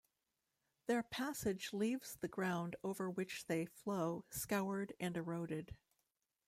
Their 0.87 1.03
passage 1.03 1.73
leaves 1.73 2.15
the 2.15 2.27
ground 2.27 2.75
over 2.83 3.07
which 3.07 3.45
they 3.45 3.67
flow 3.67 4.25
scoured 4.31 4.93
and 4.99 5.15
eroded. 5.15 5.77